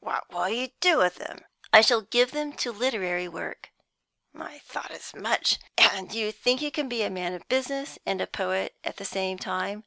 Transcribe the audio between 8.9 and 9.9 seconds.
the same time?